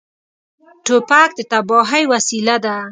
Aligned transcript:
توپک 0.85 1.29
د 1.35 1.39
تباهۍ 1.51 2.03
وسیله 2.13 2.55
ده. 2.63 2.75